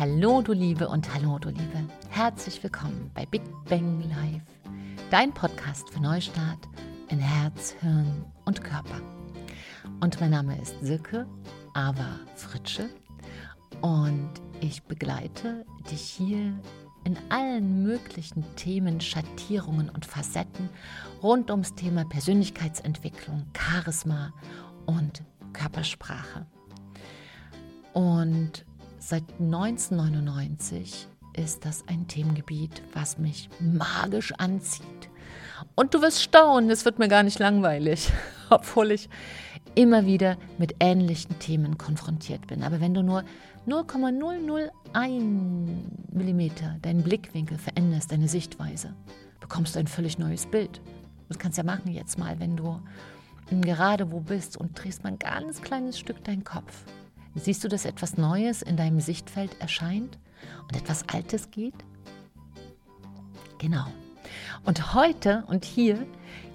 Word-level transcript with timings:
Hallo 0.00 0.40
du 0.40 0.54
Liebe 0.54 0.88
und 0.88 1.12
hallo 1.12 1.38
du 1.38 1.50
Liebe. 1.50 1.84
Herzlich 2.08 2.62
willkommen 2.62 3.10
bei 3.12 3.26
Big 3.26 3.42
Bang 3.68 4.00
Live, 4.08 4.40
dein 5.10 5.30
Podcast 5.30 5.90
für 5.90 6.00
Neustart 6.00 6.56
in 7.10 7.18
Herz, 7.18 7.74
Hirn 7.82 8.24
und 8.46 8.64
Körper. 8.64 8.98
Und 10.00 10.18
mein 10.18 10.30
Name 10.30 10.58
ist 10.58 10.74
Silke 10.80 11.26
Ava 11.74 12.18
Fritsche 12.34 12.88
und 13.82 14.30
ich 14.62 14.82
begleite 14.84 15.66
dich 15.90 16.00
hier 16.00 16.58
in 17.04 17.18
allen 17.28 17.82
möglichen 17.82 18.42
Themen, 18.56 19.02
Schattierungen 19.02 19.90
und 19.90 20.06
Facetten 20.06 20.70
rund 21.22 21.50
ums 21.50 21.74
Thema 21.74 22.06
Persönlichkeitsentwicklung, 22.06 23.44
Charisma 23.54 24.32
und 24.86 25.22
Körpersprache. 25.52 26.46
Und 27.92 28.64
seit 29.00 29.24
1999 29.40 31.08
ist 31.32 31.64
das 31.64 31.84
ein 31.88 32.06
Themengebiet, 32.06 32.82
was 32.92 33.18
mich 33.18 33.48
magisch 33.60 34.32
anzieht. 34.32 34.84
Und 35.74 35.94
du 35.94 36.02
wirst 36.02 36.22
staunen, 36.22 36.70
es 36.70 36.84
wird 36.84 36.98
mir 36.98 37.08
gar 37.08 37.22
nicht 37.22 37.38
langweilig, 37.38 38.12
obwohl 38.50 38.92
ich 38.92 39.08
immer 39.74 40.06
wieder 40.06 40.36
mit 40.58 40.76
ähnlichen 40.80 41.38
Themen 41.38 41.78
konfrontiert 41.78 42.46
bin. 42.46 42.62
Aber 42.62 42.80
wenn 42.80 42.94
du 42.94 43.02
nur 43.02 43.24
0,001 43.66 44.70
mm 46.12 46.50
deinen 46.82 47.02
Blickwinkel 47.02 47.58
veränderst, 47.58 48.12
deine 48.12 48.28
Sichtweise, 48.28 48.94
bekommst 49.40 49.74
du 49.74 49.78
ein 49.80 49.86
völlig 49.86 50.18
neues 50.18 50.46
Bild. 50.46 50.80
Das 51.28 51.38
kannst 51.38 51.58
du 51.58 51.62
ja 51.62 51.66
machen 51.66 51.92
jetzt 51.92 52.18
mal, 52.18 52.40
wenn 52.40 52.56
du 52.56 52.80
gerade 53.50 54.10
wo 54.10 54.20
bist 54.20 54.56
und 54.56 54.82
drehst 54.82 55.04
mal 55.04 55.10
ein 55.10 55.18
ganz 55.18 55.62
kleines 55.62 55.98
Stück 55.98 56.24
deinen 56.24 56.44
Kopf. 56.44 56.84
Siehst 57.34 57.62
du, 57.62 57.68
dass 57.68 57.84
etwas 57.84 58.16
Neues 58.16 58.62
in 58.62 58.76
deinem 58.76 59.00
Sichtfeld 59.00 59.60
erscheint 59.60 60.18
und 60.64 60.76
etwas 60.76 61.08
Altes 61.08 61.50
geht? 61.50 61.74
Genau. 63.58 63.86
Und 64.64 64.94
heute 64.94 65.44
und 65.46 65.64
hier 65.64 66.06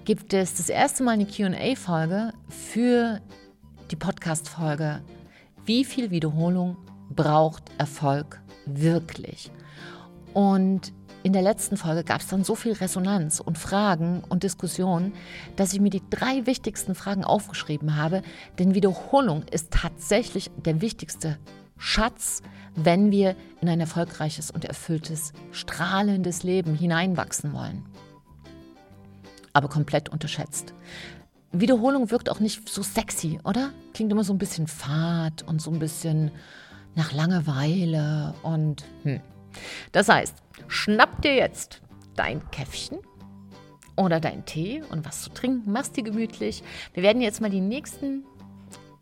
gibt 0.04 0.34
es 0.34 0.54
das 0.56 0.68
erste 0.68 1.02
Mal 1.02 1.12
eine 1.12 1.26
QA-Folge 1.26 2.32
für 2.48 3.20
die 3.90 3.96
Podcast-Folge 3.96 5.02
Wie 5.64 5.84
viel 5.84 6.10
Wiederholung 6.10 6.76
braucht 7.10 7.64
Erfolg 7.78 8.40
wirklich? 8.66 9.50
Und 10.34 10.92
in 11.26 11.32
der 11.32 11.42
letzten 11.42 11.76
Folge 11.76 12.04
gab 12.04 12.20
es 12.20 12.28
dann 12.28 12.44
so 12.44 12.54
viel 12.54 12.74
Resonanz 12.74 13.40
und 13.40 13.58
Fragen 13.58 14.22
und 14.28 14.44
Diskussionen, 14.44 15.12
dass 15.56 15.72
ich 15.72 15.80
mir 15.80 15.90
die 15.90 16.08
drei 16.08 16.46
wichtigsten 16.46 16.94
Fragen 16.94 17.24
aufgeschrieben 17.24 17.96
habe. 17.96 18.22
Denn 18.60 18.76
Wiederholung 18.76 19.42
ist 19.50 19.72
tatsächlich 19.72 20.52
der 20.54 20.80
wichtigste 20.80 21.36
Schatz, 21.78 22.42
wenn 22.76 23.10
wir 23.10 23.34
in 23.60 23.68
ein 23.68 23.80
erfolgreiches 23.80 24.52
und 24.52 24.66
erfülltes, 24.66 25.32
strahlendes 25.50 26.44
Leben 26.44 26.76
hineinwachsen 26.76 27.52
wollen. 27.52 27.84
Aber 29.52 29.68
komplett 29.68 30.08
unterschätzt. 30.08 30.74
Wiederholung 31.50 32.12
wirkt 32.12 32.30
auch 32.30 32.38
nicht 32.38 32.68
so 32.68 32.84
sexy, 32.84 33.40
oder? 33.42 33.70
Klingt 33.94 34.12
immer 34.12 34.22
so 34.22 34.32
ein 34.32 34.38
bisschen 34.38 34.68
fad 34.68 35.42
und 35.42 35.60
so 35.60 35.72
ein 35.72 35.80
bisschen 35.80 36.30
nach 36.94 37.12
Langeweile 37.12 38.32
und 38.44 38.84
hm. 39.02 39.20
Das 39.92 40.08
heißt, 40.08 40.34
schnapp 40.68 41.22
dir 41.22 41.34
jetzt 41.34 41.82
dein 42.14 42.48
Käffchen 42.50 42.98
oder 43.96 44.20
dein 44.20 44.44
Tee 44.44 44.82
und 44.90 45.04
was 45.04 45.22
zu 45.22 45.30
trinken, 45.30 45.70
machst 45.70 45.96
dir 45.96 46.02
gemütlich. 46.02 46.62
Wir 46.94 47.02
werden 47.02 47.22
jetzt 47.22 47.40
mal 47.40 47.50
die 47.50 47.60
nächsten, 47.60 48.24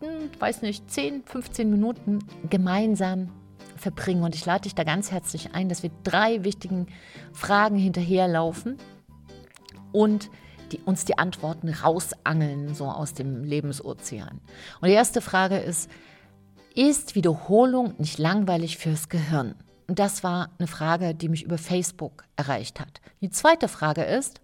hm, 0.00 0.30
weiß 0.38 0.62
nicht, 0.62 0.91
10, 0.91 1.25
15 1.25 1.70
Minuten 1.70 2.20
gemeinsam 2.48 3.31
verbringen 3.76 4.22
und 4.22 4.34
ich 4.34 4.47
lade 4.47 4.62
dich 4.62 4.75
da 4.75 4.84
ganz 4.84 5.10
herzlich 5.10 5.54
ein, 5.54 5.69
dass 5.69 5.82
wir 5.82 5.91
drei 6.04 6.44
wichtigen 6.44 6.86
Fragen 7.32 7.76
hinterherlaufen 7.76 8.78
und 9.92 10.31
die, 10.72 10.81
uns 10.84 11.04
die 11.04 11.19
Antworten 11.19 11.69
rausangeln, 11.69 12.75
so 12.75 12.86
aus 12.86 13.15
dem 13.15 13.44
Lebensozean. 13.44 14.41
Und 14.81 14.88
die 14.88 14.94
erste 14.94 15.21
Frage 15.21 15.56
ist, 15.59 15.91
ist 16.75 17.15
Wiederholung 17.15 17.94
nicht 17.98 18.19
langweilig 18.19 18.78
fürs 18.78 19.09
Gehirn? 19.09 19.54
Und 19.87 19.99
das 19.99 20.25
war 20.25 20.50
eine 20.59 20.67
Frage, 20.67 21.15
die 21.15 21.28
mich 21.28 21.43
über 21.43 21.59
Facebook 21.59 22.25
erreicht 22.37 22.81
hat. 22.81 23.00
Die 23.21 23.31
zweite 23.31 23.69
Frage 23.69 24.03
ist, 24.03 24.41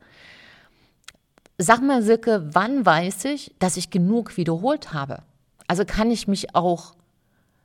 sag 1.56 1.80
mal 1.82 2.02
Silke, 2.02 2.48
wann 2.52 2.84
weiß 2.84 3.24
ich, 3.26 3.54
dass 3.58 3.76
ich 3.76 3.90
genug 3.90 4.36
wiederholt 4.36 4.92
habe? 4.92 5.22
Also 5.66 5.84
kann 5.84 6.10
ich 6.10 6.28
mich 6.28 6.54
auch 6.54 6.94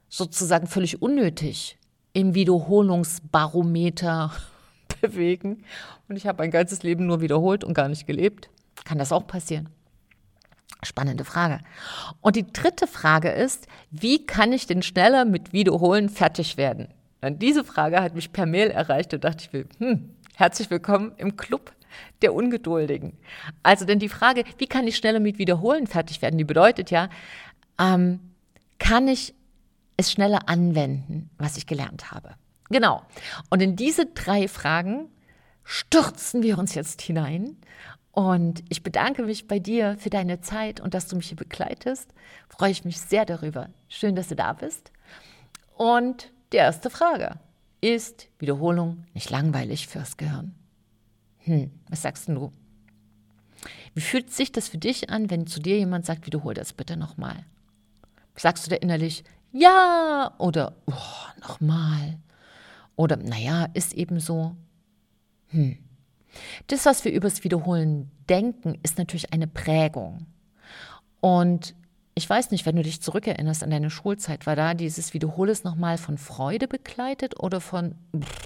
sozusagen 0.09 0.67
völlig 0.67 1.01
unnötig 1.01 1.77
im 2.13 2.33
Wiederholungsbarometer 2.33 4.31
bewegen 5.01 5.63
und 6.07 6.15
ich 6.15 6.27
habe 6.27 6.43
mein 6.43 6.51
ganzes 6.51 6.83
Leben 6.83 7.05
nur 7.05 7.19
wiederholt 7.21 7.63
und 7.63 7.73
gar 7.73 7.89
nicht 7.89 8.07
gelebt? 8.07 8.49
Kann 8.85 8.97
das 8.97 9.11
auch 9.11 9.27
passieren? 9.27 9.69
Spannende 10.83 11.25
Frage. 11.25 11.59
Und 12.21 12.35
die 12.35 12.51
dritte 12.51 12.87
Frage 12.87 13.29
ist, 13.31 13.67
wie 13.91 14.25
kann 14.25 14.53
ich 14.53 14.67
denn 14.67 14.83
schneller 14.83 15.25
mit 15.25 15.51
Wiederholen 15.51 16.09
fertig 16.09 16.57
werden? 16.57 16.89
Und 17.21 17.41
diese 17.41 17.63
Frage 17.63 18.01
hat 18.01 18.15
mich 18.15 18.31
per 18.31 18.45
Mail 18.45 18.69
erreicht 18.69 19.13
und 19.13 19.23
dachte 19.23 19.45
ich, 19.45 19.53
will, 19.53 19.67
hm, 19.79 20.15
herzlich 20.35 20.69
willkommen 20.69 21.13
im 21.17 21.35
Club 21.37 21.71
der 22.21 22.33
Ungeduldigen. 22.33 23.17
Also 23.63 23.85
denn 23.85 23.99
die 23.99 24.09
Frage, 24.09 24.43
wie 24.57 24.67
kann 24.67 24.87
ich 24.87 24.97
schneller 24.97 25.19
mit 25.19 25.37
Wiederholen 25.37 25.87
fertig 25.87 26.21
werden, 26.21 26.37
die 26.37 26.43
bedeutet 26.43 26.91
ja, 26.91 27.09
ähm, 27.79 28.19
kann 28.79 29.07
ich 29.07 29.33
es 29.97 30.11
schneller 30.11 30.49
anwenden, 30.49 31.29
was 31.37 31.57
ich 31.57 31.67
gelernt 31.67 32.11
habe. 32.11 32.35
Genau. 32.69 33.03
Und 33.49 33.61
in 33.61 33.75
diese 33.75 34.07
drei 34.07 34.47
Fragen 34.47 35.09
stürzen 35.63 36.43
wir 36.43 36.57
uns 36.57 36.75
jetzt 36.75 37.01
hinein. 37.01 37.57
Und 38.11 38.63
ich 38.69 38.81
bedanke 38.81 39.23
mich 39.23 39.47
bei 39.47 39.59
dir 39.59 39.97
für 39.99 40.09
deine 40.09 40.39
Zeit 40.39 40.79
und 40.79 40.93
dass 40.93 41.07
du 41.07 41.15
mich 41.17 41.27
hier 41.27 41.37
begleitest. 41.37 42.13
Freue 42.49 42.71
ich 42.71 42.85
mich 42.85 42.99
sehr 42.99 43.25
darüber. 43.25 43.69
Schön, 43.89 44.15
dass 44.15 44.29
du 44.29 44.35
da 44.35 44.53
bist. 44.53 44.91
Und 45.75 46.31
die 46.55 46.59
erste 46.59 46.89
Frage. 46.89 47.37
Ist 47.81 48.29
Wiederholung 48.39 49.03
nicht 49.13 49.29
langweilig 49.29 49.87
fürs 49.87 50.15
Gehirn? 50.15 50.55
Hm, 51.39 51.69
was 51.89 52.01
sagst 52.01 52.29
du? 52.29 52.53
Wie 53.93 54.01
fühlt 54.01 54.31
sich 54.31 54.53
das 54.53 54.69
für 54.69 54.77
dich 54.77 55.09
an, 55.09 55.29
wenn 55.29 55.47
zu 55.47 55.59
dir 55.59 55.77
jemand 55.77 56.05
sagt, 56.05 56.25
wiederhol 56.25 56.53
das 56.53 56.71
bitte 56.71 56.95
nochmal? 56.95 57.43
Sagst 58.37 58.65
du 58.65 58.69
da 58.69 58.77
innerlich, 58.77 59.25
ja 59.51 60.33
oder 60.37 60.77
oh, 60.87 61.41
nochmal? 61.41 62.19
Oder 62.95 63.17
naja, 63.17 63.67
ist 63.73 63.93
eben 63.93 64.21
so. 64.21 64.55
Hm. 65.47 65.77
Das, 66.67 66.85
was 66.85 67.03
wir 67.03 67.11
übers 67.11 67.43
Wiederholen 67.43 68.11
denken, 68.29 68.79
ist 68.81 68.97
natürlich 68.97 69.33
eine 69.33 69.47
Prägung. 69.47 70.25
Und 71.19 71.75
ich 72.15 72.29
weiß 72.29 72.51
nicht, 72.51 72.65
wenn 72.65 72.77
du 72.77 72.81
dich 72.81 73.01
zurückerinnerst 73.01 73.61
an 73.61 73.69
deine 73.69 73.89
Schulzeit, 73.89 74.45
war 74.45 74.55
da 74.55 74.73
dieses 74.73 75.13
Wiederhole 75.13 75.51
es 75.51 75.65
nochmal 75.65 75.97
von 75.97 76.17
Freude 76.17 76.67
begleitet 76.67 77.39
oder 77.39 77.59
von 77.59 77.95
pff, 78.17 78.39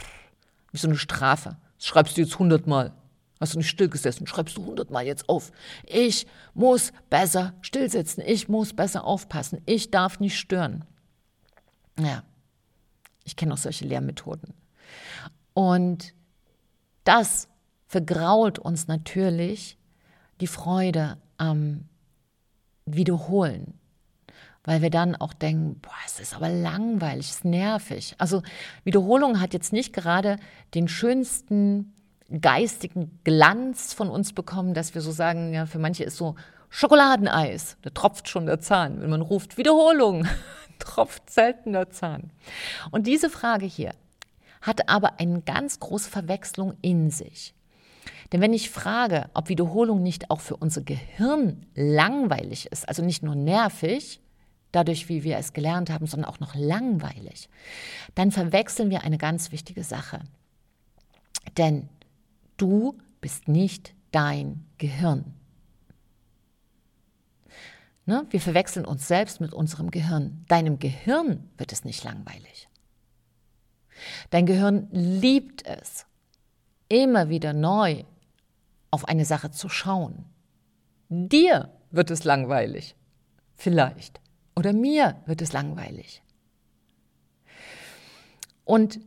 wie 0.72 0.78
so 0.78 0.88
eine 0.88 0.98
Strafe? 0.98 1.58
Das 1.78 1.86
schreibst 1.86 2.18
du 2.18 2.22
jetzt 2.22 2.38
hundertmal. 2.40 2.94
Hast 3.40 3.54
du 3.54 3.60
nicht 3.60 3.70
stillgesessen? 3.70 4.28
Schreibst 4.28 4.58
du 4.58 4.66
hundertmal 4.66 5.06
jetzt 5.06 5.30
auf. 5.30 5.52
Ich 5.86 6.28
muss 6.54 6.92
besser 7.10 7.54
stillsitzen. 7.62 8.22
Ich 8.26 8.50
muss 8.50 8.74
besser 8.74 9.06
aufpassen. 9.06 9.62
Ich 9.66 9.92
darf 9.92 10.20
nicht 10.20 10.38
stören. 10.38 10.84
Ja, 11.98 12.24
ich 13.24 13.36
kenne 13.36 13.54
auch 13.54 13.58
solche 13.58 13.86
Lehrmethoden. 13.86 14.54
Und 15.54 16.14
das 17.04 17.48
vergrault 17.88 18.60
uns 18.60 18.88
natürlich 18.88 19.78
die 20.42 20.48
Freude 20.48 21.18
am 21.38 21.86
wiederholen. 22.96 23.74
Weil 24.64 24.82
wir 24.82 24.90
dann 24.90 25.16
auch 25.16 25.34
denken, 25.34 25.80
boah, 25.82 25.92
es 26.06 26.20
ist 26.20 26.36
aber 26.36 26.50
langweilig, 26.50 27.28
es 27.28 27.36
ist 27.38 27.46
nervig. 27.46 28.16
Also 28.18 28.44
Wiederholung 28.84 29.40
hat 29.40 29.54
jetzt 29.54 29.74
nicht 29.74 29.94
gerade 29.94 30.38
den 30.76 30.88
schönsten 30.88 31.94
geistigen 32.42 33.20
Glanz 33.24 33.94
von 33.94 34.10
uns 34.10 34.34
bekommen, 34.34 34.74
dass 34.74 34.94
wir 34.94 35.02
so 35.02 35.12
sagen, 35.12 35.54
ja, 35.54 35.66
für 35.66 35.80
manche 35.80 36.04
ist 36.04 36.18
so 36.18 36.36
Schokoladeneis, 36.70 37.78
da 37.82 37.90
tropft 37.90 38.30
schon 38.30 38.46
der 38.46 38.60
Zahn. 38.60 39.02
Wenn 39.02 39.10
man 39.10 39.22
ruft 39.22 39.58
Wiederholung, 39.58 40.28
tropft 40.80 41.30
selten 41.30 41.74
der 41.74 41.90
Zahn. 41.90 42.32
Und 42.92 43.08
diese 43.08 43.30
Frage 43.30 43.66
hier 43.66 43.92
hat 44.62 44.90
aber 44.90 45.20
eine 45.20 45.42
ganz 45.42 45.80
große 45.80 46.10
Verwechslung 46.10 46.76
in 46.82 47.10
sich. 47.10 47.54
Denn 48.32 48.42
wenn 48.42 48.54
ich 48.54 48.70
frage, 48.70 49.30
ob 49.34 49.50
Wiederholung 49.50 50.04
nicht 50.04 50.30
auch 50.30 50.40
für 50.40 50.56
unser 50.56 50.82
Gehirn 50.82 51.66
langweilig 51.76 52.68
ist, 52.72 52.88
also 52.88 53.04
nicht 53.04 53.24
nur 53.24 53.36
nervig, 53.36 54.22
dadurch, 54.72 55.10
wie 55.10 55.24
wir 55.24 55.38
es 55.38 55.54
gelernt 55.54 55.90
haben, 55.90 56.06
sondern 56.06 56.30
auch 56.30 56.40
noch 56.40 56.56
langweilig, 56.56 57.50
dann 58.16 58.32
verwechseln 58.32 58.90
wir 58.90 59.04
eine 59.04 59.18
ganz 59.18 59.52
wichtige 59.52 59.84
Sache. 59.84 60.22
Denn 61.58 61.90
du 62.58 62.98
bist 63.22 63.48
nicht 63.48 63.94
dein 64.12 64.66
Gehirn. 64.78 65.34
Ne? 68.06 68.26
Wir 68.30 68.42
verwechseln 68.42 68.86
uns 68.86 69.08
selbst 69.08 69.40
mit 69.40 69.54
unserem 69.54 69.92
Gehirn. 69.92 70.44
Deinem 70.48 70.80
Gehirn 70.80 71.50
wird 71.58 71.72
es 71.72 71.84
nicht 71.84 72.04
langweilig. 72.04 72.68
Dein 74.30 74.46
Gehirn 74.46 74.88
liebt 74.92 75.66
es, 75.66 76.06
immer 76.90 77.30
wieder 77.30 77.54
neu 77.54 78.04
auf 78.92 79.06
eine 79.06 79.26
Sache 79.26 79.52
zu 79.52 79.70
schauen. 79.70 80.26
Dir 81.10 81.70
wird 81.92 82.12
es 82.12 82.24
langweilig. 82.24 82.96
Vielleicht. 83.56 84.20
Oder 84.56 84.74
mir 84.74 85.16
wird 85.26 85.42
es 85.42 85.54
langweilig. 85.54 86.22
Und 88.66 89.00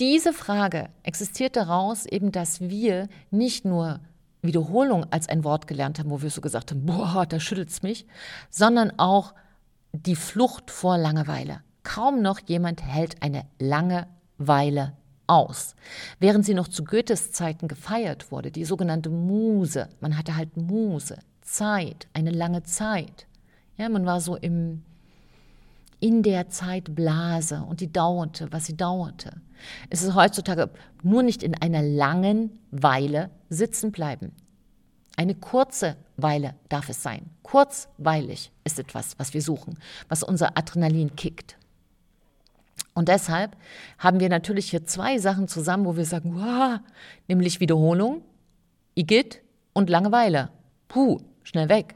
diese 0.00 0.32
Frage 0.32 0.90
existiert 1.02 1.56
daraus 1.56 2.06
eben, 2.06 2.32
dass 2.32 2.60
wir 2.60 3.08
nicht 3.30 3.64
nur 3.64 4.00
Wiederholung 4.42 5.06
als 5.10 5.28
ein 5.28 5.42
Wort 5.42 5.66
gelernt 5.66 5.98
haben, 5.98 6.10
wo 6.10 6.22
wir 6.22 6.30
so 6.30 6.40
gesagt 6.40 6.70
haben, 6.70 6.86
boah, 6.86 7.26
da 7.26 7.40
schüttelt 7.40 7.70
es 7.70 7.82
mich, 7.82 8.06
sondern 8.50 8.92
auch 8.98 9.34
die 9.92 10.16
Flucht 10.16 10.70
vor 10.70 10.98
Langeweile. 10.98 11.62
Kaum 11.82 12.22
noch 12.22 12.40
jemand 12.46 12.82
hält 12.82 13.22
eine 13.22 13.46
lange 13.58 14.06
Weile 14.36 14.97
aus. 15.28 15.76
Während 16.18 16.44
sie 16.44 16.54
noch 16.54 16.68
zu 16.68 16.82
Goethes 16.82 17.32
Zeiten 17.32 17.68
gefeiert 17.68 18.32
wurde, 18.32 18.50
die 18.50 18.64
sogenannte 18.64 19.10
Muse, 19.10 19.88
man 20.00 20.18
hatte 20.18 20.36
halt 20.36 20.56
Muse, 20.56 21.18
Zeit, 21.42 22.08
eine 22.12 22.30
lange 22.30 22.62
Zeit. 22.64 23.26
Ja, 23.76 23.88
man 23.88 24.06
war 24.06 24.20
so 24.20 24.36
im, 24.36 24.82
in 26.00 26.22
der 26.22 26.48
Zeit 26.48 26.94
Blase 26.94 27.62
und 27.68 27.80
die 27.80 27.92
dauerte, 27.92 28.48
was 28.50 28.66
sie 28.66 28.76
dauerte. 28.76 29.40
Es 29.90 30.02
ist 30.02 30.14
heutzutage 30.14 30.70
nur 31.02 31.22
nicht 31.22 31.42
in 31.42 31.54
einer 31.54 31.82
langen 31.82 32.58
Weile 32.70 33.30
sitzen 33.48 33.92
bleiben. 33.92 34.32
Eine 35.16 35.34
kurze 35.34 35.96
Weile 36.16 36.54
darf 36.68 36.88
es 36.88 37.02
sein. 37.02 37.30
Kurzweilig 37.42 38.52
ist 38.64 38.78
etwas, 38.78 39.18
was 39.18 39.34
wir 39.34 39.42
suchen, 39.42 39.78
was 40.08 40.22
unser 40.22 40.56
Adrenalin 40.56 41.16
kickt. 41.16 41.57
Und 42.98 43.06
deshalb 43.06 43.56
haben 43.96 44.18
wir 44.18 44.28
natürlich 44.28 44.70
hier 44.70 44.84
zwei 44.84 45.18
Sachen 45.18 45.46
zusammen, 45.46 45.84
wo 45.84 45.96
wir 45.96 46.04
sagen, 46.04 46.34
wow, 46.34 46.80
nämlich 47.28 47.60
Wiederholung, 47.60 48.22
Igitt 48.96 49.40
und 49.72 49.88
Langeweile. 49.88 50.50
Puh, 50.88 51.20
schnell 51.44 51.68
weg. 51.68 51.94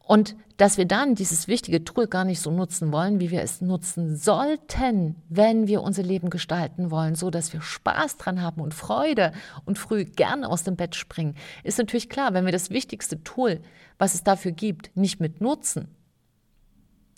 Und 0.00 0.34
dass 0.56 0.76
wir 0.76 0.86
dann 0.86 1.14
dieses 1.14 1.46
wichtige 1.46 1.84
Tool 1.84 2.08
gar 2.08 2.24
nicht 2.24 2.40
so 2.40 2.50
nutzen 2.50 2.90
wollen, 2.90 3.20
wie 3.20 3.30
wir 3.30 3.42
es 3.42 3.60
nutzen 3.60 4.16
sollten, 4.16 5.14
wenn 5.28 5.68
wir 5.68 5.82
unser 5.82 6.02
Leben 6.02 6.30
gestalten 6.30 6.90
wollen, 6.90 7.14
so 7.14 7.30
dass 7.30 7.52
wir 7.52 7.62
Spaß 7.62 8.16
dran 8.16 8.42
haben 8.42 8.60
und 8.60 8.74
Freude 8.74 9.30
und 9.66 9.78
früh 9.78 10.04
gerne 10.04 10.48
aus 10.48 10.64
dem 10.64 10.74
Bett 10.74 10.96
springen, 10.96 11.36
ist 11.62 11.78
natürlich 11.78 12.08
klar, 12.08 12.34
wenn 12.34 12.44
wir 12.44 12.50
das 12.50 12.70
wichtigste 12.70 13.22
Tool, 13.22 13.60
was 13.98 14.14
es 14.14 14.24
dafür 14.24 14.50
gibt, 14.50 14.96
nicht 14.96 15.20
mit 15.20 15.40
nutzen, 15.40 15.86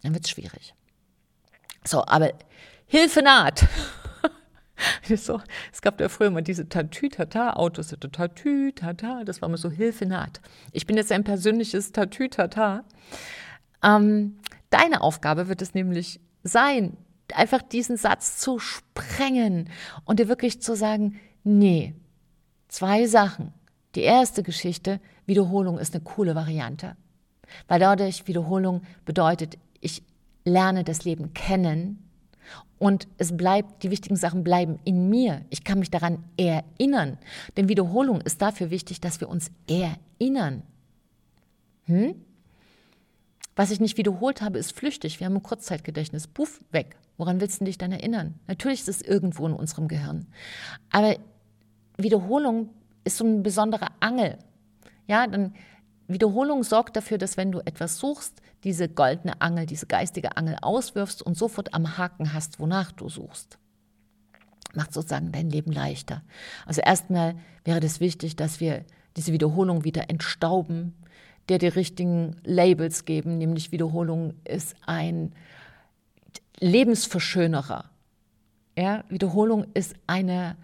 dann 0.02 0.12
wird 0.12 0.26
es 0.26 0.31
schwierig. 0.31 0.75
So, 1.84 2.05
aber 2.06 2.32
Hilfe 2.87 3.23
naht. 3.23 3.67
so, 5.17 5.40
es 5.73 5.82
gab 5.82 6.00
ja 6.00 6.08
früher 6.08 6.29
immer 6.29 6.43
diese 6.43 6.69
Tatütata-Autos, 6.69 7.94
Tatütata, 8.12 9.25
das 9.25 9.40
war 9.40 9.49
immer 9.49 9.58
so 9.58 9.70
Hilfe 9.70 10.06
naht. 10.06 10.40
Ich 10.73 10.87
bin 10.87 10.96
jetzt 10.96 11.12
ein 11.12 11.25
persönliches 11.25 11.93
Tatütata. 11.93 12.84
Ähm, 13.82 14.38
deine 14.70 15.00
Aufgabe 15.00 15.49
wird 15.49 15.62
es 15.62 15.75
nämlich 15.75 16.20
sein, 16.43 16.96
einfach 17.34 17.62
diesen 17.62 17.96
Satz 17.96 18.38
zu 18.38 18.58
sprengen 18.58 19.70
und 20.05 20.20
dir 20.20 20.28
wirklich 20.28 20.61
zu 20.61 20.76
sagen, 20.76 21.20
nee, 21.44 21.94
zwei 22.69 23.06
Sachen. 23.06 23.52
Die 23.94 24.02
erste 24.02 24.43
Geschichte, 24.43 25.00
Wiederholung 25.26 25.78
ist 25.78 25.94
eine 25.94 26.02
coole 26.02 26.35
Variante. 26.35 26.96
Weil 27.69 27.81
dadurch 27.81 28.26
Wiederholung 28.26 28.82
bedeutet, 29.05 29.58
ich 29.81 30.02
lerne 30.44 30.84
das 30.84 31.04
Leben 31.04 31.34
kennen 31.34 31.98
und 32.78 33.06
es 33.16 33.36
bleibt, 33.36 33.84
die 33.84 33.90
wichtigen 33.90 34.16
Sachen 34.16 34.42
bleiben 34.42 34.80
in 34.84 35.08
mir. 35.08 35.42
Ich 35.50 35.62
kann 35.62 35.78
mich 35.78 35.90
daran 35.90 36.24
erinnern. 36.36 37.16
Denn 37.56 37.68
Wiederholung 37.68 38.20
ist 38.20 38.42
dafür 38.42 38.70
wichtig, 38.70 39.00
dass 39.00 39.20
wir 39.20 39.28
uns 39.28 39.52
erinnern. 39.68 40.64
Hm? 41.84 42.16
Was 43.54 43.70
ich 43.70 43.78
nicht 43.78 43.98
wiederholt 43.98 44.42
habe, 44.42 44.58
ist 44.58 44.72
flüchtig. 44.72 45.20
Wir 45.20 45.26
haben 45.26 45.36
ein 45.36 45.42
Kurzzeitgedächtnis. 45.42 46.26
Puff, 46.26 46.60
weg. 46.72 46.96
Woran 47.18 47.40
willst 47.40 47.60
du 47.60 47.66
dich 47.66 47.78
dann 47.78 47.92
erinnern? 47.92 48.34
Natürlich 48.48 48.80
ist 48.80 48.88
es 48.88 49.02
irgendwo 49.02 49.46
in 49.46 49.52
unserem 49.52 49.86
Gehirn. 49.86 50.26
Aber 50.90 51.16
Wiederholung 51.96 52.70
ist 53.04 53.18
so 53.18 53.24
ein 53.24 53.44
besonderer 53.44 53.92
Angel. 54.00 54.38
Ja, 55.06 55.26
dann 55.26 55.54
Wiederholung 56.08 56.62
sorgt 56.62 56.96
dafür, 56.96 57.19
dass 57.19 57.37
wenn 57.37 57.52
du 57.52 57.60
etwas 57.60 57.99
suchst, 57.99 58.43
diese 58.64 58.88
goldene 58.88 59.40
Angel, 59.40 59.66
diese 59.66 59.87
geistige 59.87 60.37
Angel 60.37 60.56
auswirfst 60.60 61.22
und 61.22 61.37
sofort 61.37 61.75
am 61.75 61.99
Haken 61.99 62.32
hast, 62.32 62.60
wonach 62.60 62.93
du 62.93 63.08
suchst. 63.08 63.58
Macht 64.75 64.93
sozusagen 64.93 65.32
dein 65.32 65.50
Leben 65.50 65.72
leichter. 65.72 66.22
Also 66.66 66.81
erstmal 66.81 67.34
wäre 67.64 67.81
das 67.81 68.00
wichtig, 68.00 68.37
dass 68.37 68.60
wir 68.60 68.84
diese 69.16 69.32
Wiederholung 69.32 69.84
wieder 69.84 70.08
entstauben, 70.08 70.94
der 71.49 71.58
die 71.58 71.69
richtigen 71.69 72.37
Labels 72.44 73.04
geben, 73.04 73.38
nämlich 73.38 73.72
Wiederholung 73.72 74.34
ist 74.44 74.76
ein 74.87 75.32
Lebensverschönerer. 76.60 77.90
Ja, 78.78 79.04
Wiederholung 79.08 79.66
ist 79.75 79.94
eine 80.06 80.56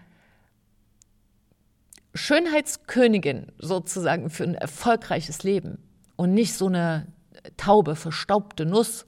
Schönheitskönigin 2.19 3.47
sozusagen 3.59 4.29
für 4.29 4.43
ein 4.43 4.55
erfolgreiches 4.55 5.43
Leben 5.43 5.79
und 6.17 6.33
nicht 6.33 6.53
so 6.53 6.67
eine 6.67 7.07
taube, 7.55 7.95
verstaubte 7.95 8.65
Nuss. 8.65 9.05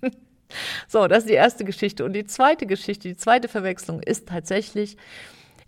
so, 0.88 1.08
das 1.08 1.24
ist 1.24 1.30
die 1.30 1.34
erste 1.34 1.64
Geschichte. 1.64 2.04
Und 2.04 2.12
die 2.12 2.24
zweite 2.24 2.66
Geschichte, 2.66 3.08
die 3.08 3.16
zweite 3.16 3.48
Verwechslung 3.48 4.00
ist 4.00 4.28
tatsächlich 4.28 4.96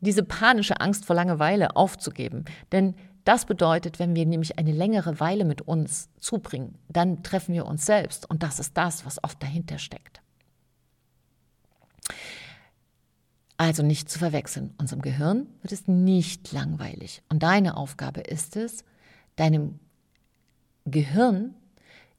diese 0.01 0.23
panische 0.23 0.81
Angst 0.81 1.05
vor 1.07 1.17
Langeweile 1.17 1.75
aufzugeben. 1.75 2.45
Denn 2.71 2.95
das 3.25 3.47
bedeutet, 3.47 3.99
wenn 3.99 4.15
wir 4.15 4.25
nämlich 4.25 4.57
eine 4.57 4.73
längere 4.73 5.19
Weile 5.19 5.45
mit 5.45 5.63
uns 5.63 6.09
zubringen, 6.21 6.79
dann 6.89 7.25
treffen 7.25 7.53
wir 7.53 7.67
uns 7.67 7.85
selbst. 7.85 8.31
Und 8.31 8.45
das 8.45 8.61
ist 8.61 8.77
das, 8.77 9.05
was 9.05 9.23
oft 9.25 9.43
dahinter 9.43 9.79
steckt. 9.79 10.21
Also 13.57 13.83
nicht 13.83 14.11
zu 14.11 14.19
verwechseln. 14.19 14.75
Unserem 14.79 15.03
Gehirn 15.03 15.47
wird 15.63 15.73
es 15.73 15.89
nicht 15.89 16.53
langweilig. 16.53 17.23
Und 17.31 17.43
deine 17.43 17.77
Aufgabe 17.77 18.21
ist 18.21 18.57
es, 18.57 18.85
deinem 19.37 19.79
Gehirn 20.85 21.55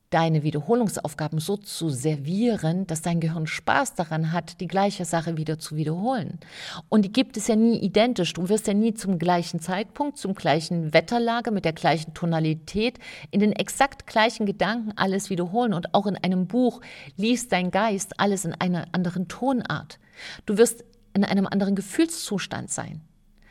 deine 0.10 0.44
Wiederholungsaufgaben 0.44 1.40
so 1.40 1.58
zu 1.58 1.90
servieren, 1.90 2.88
dass 2.88 3.02
dein 3.02 3.20
Gehirn 3.20 3.46
Spaß 3.46 3.96
daran 3.96 4.32
hat, 4.32 4.62
die 4.62 4.68
gleiche 4.68 5.04
Sache 5.04 5.36
wieder 5.36 5.60
zu 5.60 5.76
wiederholen. 5.76 6.40
Und 6.88 7.04
die 7.04 7.12
gibt 7.12 7.36
es 7.36 7.48
ja 7.48 7.56
nie 7.56 7.78
identisch. 7.80 8.34
Du 8.34 8.48
wirst 8.48 8.68
ja 8.68 8.74
nie 8.74 8.94
zum 8.94 9.20
gleichen 9.20 9.60
Zeitpunkt, 9.60 10.18
zum 10.18 10.34
gleichen 10.34 10.94
Wetterlage, 10.94 11.52
mit 11.52 11.66
der 11.66 11.74
gleichen 11.74 12.14
Tonalität, 12.14 13.00
in 13.32 13.42
den 13.42 13.52
exakt 13.52 14.08
gleichen 14.08 14.46
Gedanken 14.46 14.94
alles 14.96 15.30
wiederholen. 15.30 15.74
Und 15.74 15.94
auch 15.94 16.08
in 16.08 16.16
einem 16.16 16.48
Buch 16.48 16.80
liest 17.18 17.52
dein 17.52 17.70
Geist 17.70 18.20
alles 18.20 18.46
in 18.46 18.54
einer 18.54 18.86
anderen 18.94 19.28
Tonart. 19.28 20.00
Du 20.46 20.58
wirst 20.58 20.86
in 21.24 21.30
einem 21.30 21.48
anderen 21.48 21.76
Gefühlszustand 21.76 22.72
sein. 22.72 23.02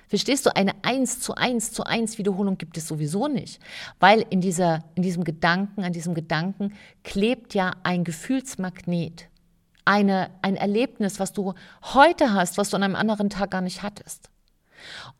Verstehst 0.09 0.47
du, 0.47 0.55
eine 0.55 0.73
1 0.85 1.21
zu 1.21 1.35
1 1.35 1.73
zu 1.73 1.85
1 1.85 2.19
Wiederholung 2.19 2.59
gibt 2.59 2.77
es 2.79 2.87
sowieso 2.87 3.27
nicht, 3.27 3.61
weil 3.99 4.25
in, 4.31 4.41
dieser, 4.41 4.85
in 4.95 5.03
diesem 5.03 5.25
Gedanken, 5.25 5.83
an 5.83 5.93
diesem 5.93 6.15
Gedanken 6.15 6.75
klebt 7.03 7.55
ja 7.55 7.73
ein 7.83 8.05
Gefühlsmagnet, 8.05 9.29
eine, 9.85 10.31
ein 10.43 10.57
Erlebnis, 10.57 11.19
was 11.19 11.33
du 11.33 11.55
heute 11.83 12.33
hast, 12.33 12.57
was 12.57 12.71
du 12.71 12.77
an 12.77 12.85
einem 12.85 12.97
anderen 12.97 13.31
Tag 13.31 13.51
gar 13.51 13.61
nicht 13.61 13.83
hattest. 13.83 14.31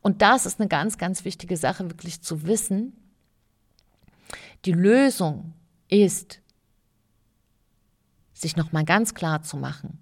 Und 0.01 0.21
das 0.21 0.45
ist 0.45 0.59
eine 0.59 0.69
ganz, 0.69 0.97
ganz 0.97 1.25
wichtige 1.25 1.57
Sache, 1.57 1.89
wirklich 1.89 2.21
zu 2.21 2.47
wissen. 2.47 2.93
Die 4.65 4.71
Lösung 4.71 5.53
ist, 5.89 6.41
sich 8.33 8.55
nochmal 8.55 8.85
ganz 8.85 9.13
klar 9.13 9.41
zu 9.41 9.57
machen, 9.57 9.99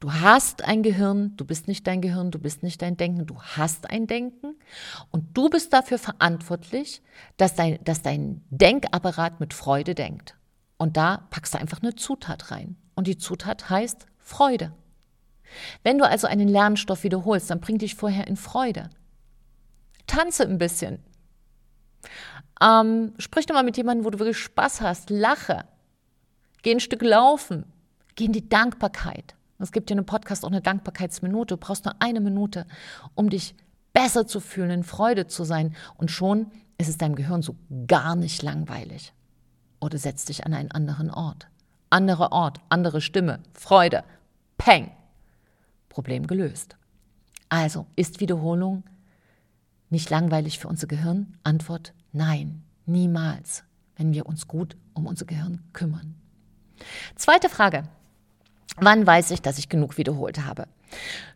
Du 0.00 0.10
hast 0.14 0.64
ein 0.64 0.82
Gehirn, 0.82 1.36
du 1.36 1.44
bist 1.44 1.68
nicht 1.68 1.86
dein 1.86 2.00
Gehirn, 2.00 2.30
du 2.30 2.38
bist 2.38 2.62
nicht 2.62 2.80
dein 2.80 2.96
Denken, 2.96 3.26
du 3.26 3.38
hast 3.38 3.90
ein 3.90 4.06
Denken 4.06 4.56
und 5.10 5.36
du 5.36 5.50
bist 5.50 5.74
dafür 5.74 5.98
verantwortlich, 5.98 7.02
dass 7.36 7.54
dein, 7.54 7.78
dass 7.84 8.00
dein 8.00 8.42
Denkapparat 8.48 9.40
mit 9.40 9.52
Freude 9.52 9.94
denkt. 9.94 10.36
Und 10.78 10.96
da 10.96 11.26
packst 11.28 11.52
du 11.52 11.58
einfach 11.58 11.82
eine 11.82 11.94
Zutat 11.94 12.50
rein. 12.50 12.76
Und 12.94 13.08
die 13.08 13.18
Zutat 13.18 13.68
heißt 13.68 14.06
Freude. 14.16 14.72
Wenn 15.82 15.98
du 15.98 16.06
also 16.06 16.26
einen 16.26 16.48
Lernstoff 16.48 17.04
wiederholst, 17.04 17.50
dann 17.50 17.60
bring 17.60 17.76
dich 17.76 17.94
vorher 17.94 18.26
in 18.26 18.36
Freude. 18.36 18.88
Tanze 20.06 20.44
ein 20.44 20.56
bisschen. 20.56 21.04
Ähm, 22.62 23.12
sprich 23.18 23.44
doch 23.44 23.54
mal 23.54 23.64
mit 23.64 23.76
jemandem, 23.76 24.06
wo 24.06 24.10
du 24.10 24.18
wirklich 24.18 24.38
Spaß 24.38 24.80
hast. 24.80 25.10
Lache. 25.10 25.66
Geh 26.62 26.72
ein 26.72 26.80
Stück 26.80 27.02
laufen. 27.02 27.70
Geh 28.14 28.24
in 28.24 28.32
die 28.32 28.48
Dankbarkeit. 28.48 29.34
Es 29.60 29.72
gibt 29.72 29.90
dir 29.90 29.94
einen 29.94 30.06
Podcast, 30.06 30.44
auch 30.44 30.50
eine 30.50 30.62
Dankbarkeitsminute. 30.62 31.54
Du 31.54 31.60
brauchst 31.60 31.84
nur 31.84 31.94
eine 32.00 32.20
Minute, 32.20 32.66
um 33.14 33.28
dich 33.28 33.54
besser 33.92 34.26
zu 34.26 34.40
fühlen, 34.40 34.70
in 34.70 34.84
Freude 34.84 35.26
zu 35.26 35.44
sein. 35.44 35.74
Und 35.96 36.10
schon 36.10 36.50
ist 36.78 36.88
es 36.88 36.98
deinem 36.98 37.14
Gehirn 37.14 37.42
so 37.42 37.56
gar 37.86 38.16
nicht 38.16 38.42
langweilig. 38.42 39.12
Oder 39.80 39.98
setz 39.98 40.24
dich 40.24 40.46
an 40.46 40.54
einen 40.54 40.70
anderen 40.70 41.10
Ort. 41.10 41.48
Anderer 41.90 42.32
Ort, 42.32 42.60
andere 42.68 43.00
Stimme, 43.00 43.40
Freude, 43.52 44.04
Peng. 44.56 44.90
Problem 45.88 46.26
gelöst. 46.26 46.76
Also, 47.48 47.86
ist 47.96 48.20
Wiederholung 48.20 48.84
nicht 49.90 50.08
langweilig 50.08 50.58
für 50.58 50.68
unser 50.68 50.86
Gehirn? 50.86 51.36
Antwort, 51.42 51.92
nein, 52.12 52.62
niemals, 52.86 53.64
wenn 53.96 54.12
wir 54.12 54.26
uns 54.26 54.46
gut 54.46 54.76
um 54.94 55.06
unser 55.06 55.26
Gehirn 55.26 55.64
kümmern. 55.72 56.14
Zweite 57.16 57.48
Frage. 57.48 57.84
Wann 58.76 59.06
weiß 59.06 59.30
ich, 59.32 59.42
dass 59.42 59.58
ich 59.58 59.68
genug 59.68 59.98
wiederholt 59.98 60.44
habe? 60.44 60.66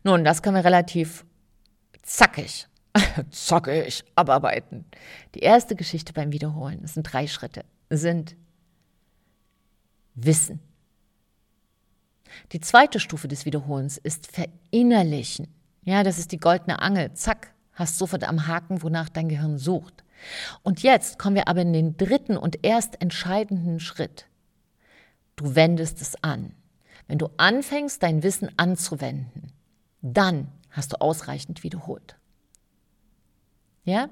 Nun, 0.02 0.24
das 0.24 0.42
können 0.42 0.56
wir 0.56 0.64
relativ 0.64 1.24
zackig, 2.02 2.66
zackig 3.30 4.04
abarbeiten. 4.14 4.84
Die 5.34 5.40
erste 5.40 5.76
Geschichte 5.76 6.12
beim 6.12 6.32
Wiederholen, 6.32 6.80
das 6.82 6.94
sind 6.94 7.04
drei 7.04 7.26
Schritte, 7.26 7.64
sind 7.90 8.36
Wissen. 10.14 10.60
Die 12.52 12.60
zweite 12.60 13.00
Stufe 13.00 13.28
des 13.28 13.44
Wiederholens 13.44 13.98
ist 13.98 14.28
Verinnerlichen. 14.30 15.48
Ja, 15.84 16.02
das 16.02 16.18
ist 16.18 16.32
die 16.32 16.38
goldene 16.38 16.80
Angel. 16.80 17.12
Zack, 17.14 17.52
hast 17.72 17.98
sofort 17.98 18.24
am 18.24 18.46
Haken, 18.46 18.82
wonach 18.82 19.08
dein 19.08 19.28
Gehirn 19.28 19.58
sucht. 19.58 20.04
Und 20.62 20.82
jetzt 20.82 21.18
kommen 21.18 21.36
wir 21.36 21.48
aber 21.48 21.62
in 21.62 21.72
den 21.72 21.96
dritten 21.96 22.36
und 22.36 22.64
erst 22.64 23.00
entscheidenden 23.02 23.80
Schritt. 23.80 24.26
Du 25.36 25.54
wendest 25.54 26.00
es 26.00 26.14
an. 26.22 26.54
Wenn 27.06 27.18
du 27.18 27.28
anfängst, 27.36 28.02
dein 28.02 28.22
Wissen 28.22 28.50
anzuwenden, 28.56 29.52
dann 30.00 30.48
hast 30.70 30.92
du 30.92 31.00
ausreichend 31.00 31.62
wiederholt. 31.62 32.16
Ja? 33.84 34.08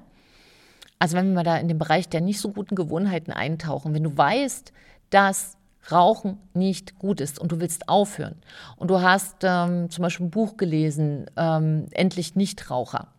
Also 0.99 1.17
wenn 1.17 1.27
wir 1.27 1.35
mal 1.35 1.43
da 1.43 1.57
in 1.57 1.67
den 1.67 1.79
Bereich 1.79 2.07
der 2.07 2.21
nicht 2.21 2.39
so 2.39 2.51
guten 2.51 2.75
Gewohnheiten 2.75 3.31
eintauchen, 3.31 3.93
wenn 3.93 4.03
du 4.03 4.15
weißt, 4.15 4.71
dass 5.09 5.57
Rauchen 5.91 6.37
nicht 6.53 6.97
gut 6.97 7.19
ist 7.19 7.39
und 7.39 7.51
du 7.51 7.59
willst 7.59 7.89
aufhören 7.89 8.35
und 8.77 8.89
du 8.89 9.01
hast 9.01 9.37
ähm, 9.43 9.89
zum 9.89 10.01
Beispiel 10.01 10.27
ein 10.27 10.31
Buch 10.31 10.55
gelesen, 10.55 11.25
ähm, 11.35 11.87
endlich 11.91 12.35
Nichtraucher. 12.35 13.09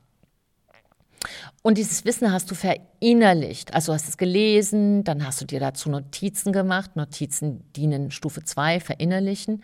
Und 1.62 1.78
dieses 1.78 2.04
Wissen 2.04 2.33
hast 2.33 2.50
du 2.50 2.54
verinnerlicht. 2.54 3.75
Also 3.75 3.93
hast 3.93 4.09
es 4.09 4.16
gelesen, 4.16 5.04
dann 5.04 5.26
hast 5.26 5.40
du 5.40 5.45
dir 5.45 5.61
dazu 5.61 5.88
Notizen 5.90 6.52
gemacht. 6.52 6.97
Notizen 6.97 7.71
dienen 7.73 8.11
Stufe 8.11 8.45
2, 8.45 8.81
verinnerlichen. 8.81 9.62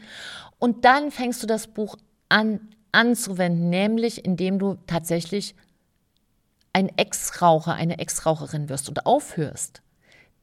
Und 0.59 0.85
dann 0.85 1.11
fängst 1.11 1.43
du 1.43 1.47
das 1.47 1.67
Buch 1.67 1.97
an 2.29 2.61
anzuwenden, 2.93 3.71
nämlich 3.71 4.25
indem 4.25 4.59
du 4.59 4.77
tatsächlich 4.87 5.55
ein 6.73 6.89
Ex-Raucher, 6.97 7.75
eine 7.75 7.99
Ex-Raucherin 7.99 8.69
wirst 8.69 8.89
und 8.89 9.07
aufhörst. 9.07 9.83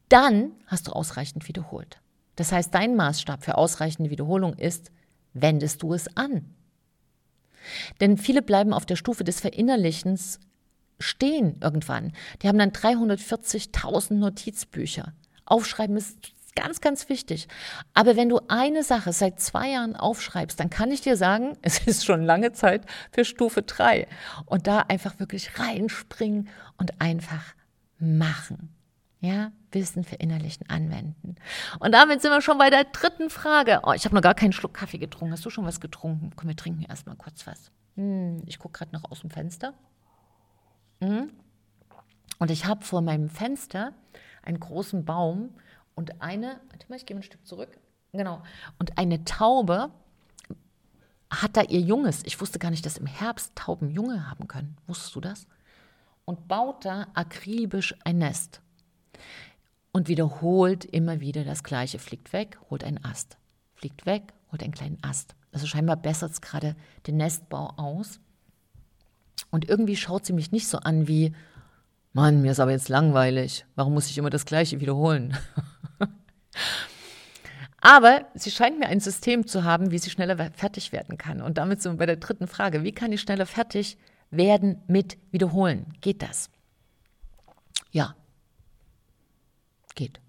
Dann 0.10 0.52
hast 0.66 0.88
du 0.88 0.92
ausreichend 0.92 1.48
wiederholt. 1.48 2.00
Das 2.36 2.52
heißt, 2.52 2.74
dein 2.74 2.96
Maßstab 2.96 3.44
für 3.44 3.58
ausreichende 3.58 4.10
Wiederholung 4.10 4.54
ist, 4.54 4.92
wendest 5.34 5.84
du 5.84 5.94
es 5.94 6.16
an. 6.16 6.54
Denn 8.00 8.18
viele 8.18 8.42
bleiben 8.42 8.74
auf 8.74 8.86
der 8.86 8.96
Stufe 8.96 9.24
des 9.24 9.40
Verinnerlichens 9.40 10.40
stehen 11.00 11.60
irgendwann. 11.62 12.14
Die 12.42 12.48
haben 12.48 12.58
dann 12.58 12.72
340.000 12.72 14.14
Notizbücher. 14.16 15.14
Aufschreiben 15.46 15.96
ist 15.98 16.18
ganz, 16.58 16.82
ganz 16.82 17.08
wichtig. 17.08 17.48
Aber 17.94 18.18
wenn 18.18 18.30
du 18.30 18.40
eine 18.48 18.84
Sache 18.84 19.14
seit 19.14 19.40
zwei 19.40 19.70
Jahren 19.70 19.96
aufschreibst, 19.96 20.60
dann 20.60 20.70
kann 20.70 20.92
ich 20.92 21.02
dir 21.02 21.16
sagen, 21.16 21.58
es 21.62 21.80
ist 21.80 22.06
schon 22.06 22.24
lange 22.24 22.52
Zeit 22.52 22.86
für 23.12 23.24
Stufe 23.24 23.62
3. 23.62 24.08
Und 24.46 24.68
da 24.68 24.80
einfach 24.80 25.20
wirklich 25.20 25.60
reinspringen 25.60 26.50
und 26.78 27.00
einfach 27.00 27.54
machen. 28.00 28.74
Ja, 29.20 29.52
Wissen 29.72 30.04
verinnerlichen, 30.04 30.70
anwenden. 30.70 31.36
Und 31.80 31.92
damit 31.92 32.22
sind 32.22 32.32
wir 32.32 32.42
schon 32.42 32.58
bei 32.58 32.70
der 32.70 32.84
dritten 32.86 33.30
Frage. 33.30 33.82
Oh, 33.84 33.94
ich 33.94 34.06
habe 34.06 34.16
noch 34.16 34.22
gar 34.22 34.36
keinen 34.36 34.54
Schluck 34.54 34.76
Kaffee 34.76 35.00
getrunken. 35.00 35.34
Hast 35.34 35.46
du 35.46 35.50
schon 35.50 35.66
was 35.66 35.80
getrunken? 35.80 36.32
Komm, 36.36 36.48
wir 36.48 36.56
trinken 36.56 36.84
erstmal 36.84 37.16
kurz 37.16 37.46
was. 37.48 37.72
Hm, 37.96 38.44
ich 38.46 38.60
gucke 38.60 38.78
gerade 38.78 38.94
noch 38.94 39.10
aus 39.12 39.22
dem 39.22 39.30
Fenster. 39.30 39.74
Hm. 41.02 41.32
Und 42.40 42.52
ich 42.52 42.66
habe 42.66 42.84
vor 42.84 43.02
meinem 43.02 43.30
Fenster 43.30 43.94
einen 44.44 44.60
großen 44.60 45.06
Baum 45.06 45.56
und 45.96 46.22
eine, 46.22 46.60
warte 46.70 46.86
mal, 46.90 46.96
ich 46.96 47.06
gehe 47.06 47.18
ein 47.18 47.24
Stück 47.24 47.46
zurück. 47.46 47.78
Genau. 48.12 48.42
Und 48.80 48.98
eine 48.98 49.26
Taube 49.26 49.92
hat 51.30 51.58
da 51.58 51.62
ihr 51.64 51.82
Junges. 51.82 52.22
Ich 52.26 52.40
wusste 52.40 52.60
gar 52.60 52.72
nicht, 52.72 52.86
dass 52.86 52.98
im 52.98 53.06
Herbst 53.06 53.56
Tauben 53.56 53.90
Junge 53.90 54.30
haben 54.30 54.48
können. 54.48 54.78
Wusstest 54.88 55.16
du 55.16 55.22
das? 55.22 55.48
Und 56.26 56.48
baut 56.48 56.86
da 56.86 57.08
akribisch 57.14 57.96
ein 58.04 58.18
Nest 58.18 58.62
und 59.92 60.08
wiederholt 60.08 60.86
immer 60.86 61.20
wieder 61.20 61.44
das 61.44 61.64
Gleiche. 61.64 62.00
Fliegt 62.00 62.34
weg, 62.34 62.60
holt 62.70 62.84
einen 62.84 63.04
Ast. 63.04 63.38
Fliegt 63.74 64.06
weg, 64.06 64.34
holt 64.52 64.62
einen 64.64 64.74
kleinen 64.74 65.00
Ast. 65.02 65.36
Also 65.52 65.66
scheinbar 65.66 65.96
bessert 65.96 66.32
es 66.32 66.42
gerade 66.42 66.76
den 67.08 67.18
Nestbau 67.18 67.74
aus. 67.78 68.20
Und 69.50 69.70
irgendwie 69.70 69.96
schaut 69.96 70.26
sie 70.26 70.34
mich 70.34 70.52
nicht 70.52 70.68
so 70.68 70.80
an 70.80 71.08
wie, 71.08 71.34
Mann, 72.14 72.42
mir 72.42 72.52
ist 72.52 72.60
aber 72.60 72.72
jetzt 72.72 72.90
langweilig. 72.90 73.66
Warum 73.76 73.94
muss 73.94 74.10
ich 74.10 74.18
immer 74.18 74.30
das 74.30 74.46
Gleiche 74.46 74.80
wiederholen? 74.80 75.38
aber 77.82 78.26
sie 78.34 78.52
scheint 78.52 78.80
mir 78.80 78.88
ein 78.88 79.00
System 79.00 79.46
zu 79.46 79.64
haben, 79.64 79.92
wie 79.92 80.00
sie 80.00 80.10
schneller 80.10 80.52
fertig 80.52 80.92
werden 80.92 81.18
kann. 81.18 81.42
Und 81.42 81.58
damit 81.58 81.82
sind 81.82 81.94
wir 81.94 81.98
bei 81.98 82.06
der 82.06 82.18
dritten 82.18 82.48
Frage. 82.48 82.84
Wie 82.84 82.92
kann 82.92 83.12
ich 83.12 83.22
schneller 83.22 83.46
fertig 83.46 83.98
werden 84.32 84.82
mit 84.88 85.18
Wiederholen? 85.32 85.94
Geht 86.02 86.22
das? 86.22 86.50
Ja, 87.92 88.16
geht. 89.98 90.22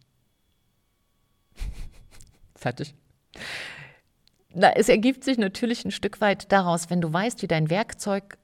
Fertig. 2.57 2.95
Na, 4.55 4.73
es 4.73 4.89
ergibt 4.89 5.23
sich 5.23 5.39
natürlich 5.39 5.85
ein 5.85 5.93
Stück 5.93 6.21
weit 6.21 6.51
daraus, 6.51 6.91
wenn 6.91 7.01
du 7.01 7.13
weißt, 7.13 7.43
wie 7.43 7.47
dein 7.47 7.71
Werkzeug 7.71 8.39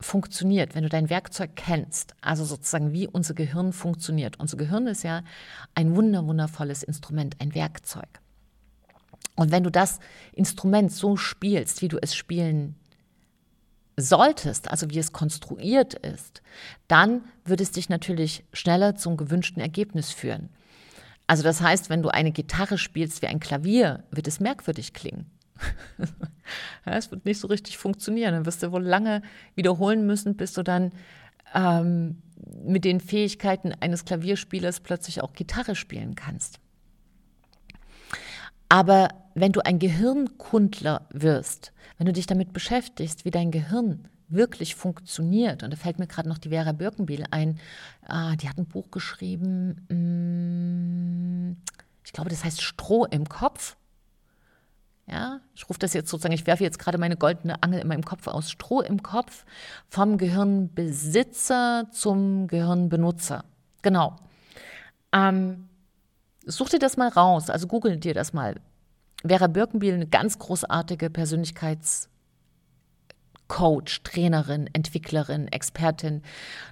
funktioniert, 0.00 0.74
wenn 0.74 0.82
du 0.82 0.88
dein 0.88 1.10
Werkzeug 1.10 1.50
kennst, 1.56 2.14
also 2.20 2.44
sozusagen 2.44 2.92
wie 2.92 3.06
unser 3.08 3.34
Gehirn 3.34 3.72
funktioniert. 3.72 4.38
Unser 4.38 4.56
Gehirn 4.56 4.86
ist 4.86 5.02
ja 5.02 5.22
ein 5.74 5.96
wunder, 5.96 6.26
wundervolles 6.26 6.82
Instrument, 6.82 7.36
ein 7.40 7.54
Werkzeug. 7.54 8.08
Und 9.36 9.50
wenn 9.50 9.64
du 9.64 9.70
das 9.70 9.98
Instrument 10.32 10.92
so 10.92 11.16
spielst, 11.16 11.82
wie 11.82 11.88
du 11.88 11.98
es 12.00 12.14
spielen 12.14 12.76
solltest, 13.96 14.70
also 14.70 14.90
wie 14.90 14.98
es 14.98 15.12
konstruiert 15.12 15.94
ist, 15.94 16.42
dann 16.88 17.22
würde 17.44 17.62
es 17.62 17.70
dich 17.70 17.88
natürlich 17.88 18.44
schneller 18.52 18.96
zum 18.96 19.16
gewünschten 19.16 19.62
Ergebnis 19.62 20.10
führen. 20.10 20.50
Also 21.26 21.42
das 21.42 21.60
heißt, 21.60 21.90
wenn 21.90 22.02
du 22.02 22.10
eine 22.10 22.32
Gitarre 22.32 22.76
spielst 22.76 23.22
wie 23.22 23.28
ein 23.28 23.40
Klavier, 23.40 24.04
wird 24.10 24.28
es 24.28 24.40
merkwürdig 24.40 24.92
klingen. 24.92 25.26
Es 26.84 27.10
wird 27.10 27.24
nicht 27.24 27.40
so 27.40 27.48
richtig 27.48 27.78
funktionieren. 27.78 28.32
Dann 28.32 28.46
wirst 28.46 28.62
du 28.62 28.72
wohl 28.72 28.82
lange 28.82 29.22
wiederholen 29.54 30.06
müssen, 30.06 30.36
bis 30.36 30.52
du 30.52 30.62
dann 30.62 30.92
ähm, 31.54 32.22
mit 32.64 32.84
den 32.84 33.00
Fähigkeiten 33.00 33.72
eines 33.80 34.04
Klavierspielers 34.04 34.80
plötzlich 34.80 35.22
auch 35.22 35.32
Gitarre 35.32 35.74
spielen 35.74 36.14
kannst. 36.14 36.58
Aber 38.68 39.08
wenn 39.34 39.52
du 39.52 39.60
ein 39.60 39.78
Gehirnkundler 39.78 41.06
wirst, 41.10 41.72
wenn 41.98 42.06
du 42.06 42.12
dich 42.12 42.26
damit 42.26 42.52
beschäftigst, 42.52 43.24
wie 43.24 43.30
dein 43.30 43.50
Gehirn 43.50 44.08
wirklich 44.28 44.74
funktioniert, 44.74 45.62
und 45.62 45.72
da 45.72 45.76
fällt 45.76 45.98
mir 45.98 46.06
gerade 46.06 46.28
noch 46.28 46.38
die 46.38 46.48
Vera 46.48 46.72
Birkenbiel 46.72 47.24
ein, 47.30 47.58
äh, 48.08 48.36
die 48.36 48.48
hat 48.48 48.58
ein 48.58 48.66
Buch 48.66 48.90
geschrieben, 48.90 49.86
mm, 49.88 51.56
ich 52.04 52.12
glaube, 52.12 52.30
das 52.30 52.44
heißt 52.44 52.62
Stroh 52.62 53.04
im 53.06 53.28
Kopf. 53.28 53.76
Ja, 55.06 55.40
ich 55.54 55.68
rufe 55.68 55.78
das 55.78 55.92
jetzt 55.92 56.08
sozusagen, 56.08 56.32
ich 56.34 56.46
werfe 56.46 56.64
jetzt 56.64 56.78
gerade 56.78 56.96
meine 56.96 57.16
goldene 57.16 57.62
Angel 57.62 57.80
in 57.80 57.88
meinem 57.88 58.04
Kopf 58.04 58.26
aus. 58.26 58.50
Stroh 58.50 58.80
im 58.80 59.02
Kopf 59.02 59.44
vom 59.88 60.16
Gehirnbesitzer 60.16 61.88
zum 61.90 62.46
Gehirnbenutzer. 62.46 63.44
Genau. 63.82 64.16
Ähm, 65.12 65.68
such 66.46 66.70
dir 66.70 66.78
das 66.78 66.96
mal 66.96 67.08
raus, 67.08 67.50
also 67.50 67.66
google 67.66 67.98
dir 67.98 68.14
das 68.14 68.32
mal. 68.32 68.54
Vera 69.26 69.46
Birkenbiel, 69.46 69.94
eine 69.94 70.06
ganz 70.06 70.38
großartige 70.38 71.10
Persönlichkeitscoach, 71.10 72.08
Trainerin, 74.04 74.70
Entwicklerin, 74.72 75.48
Expertin, 75.48 76.22